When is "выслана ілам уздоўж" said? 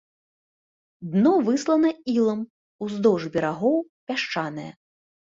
1.49-3.27